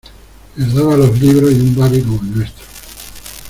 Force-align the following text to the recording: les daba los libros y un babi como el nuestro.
les 0.57 0.73
daba 0.73 0.97
los 0.97 1.21
libros 1.21 1.51
y 1.51 1.59
un 1.59 1.75
babi 1.75 2.01
como 2.01 2.19
el 2.23 2.35
nuestro. 2.39 2.65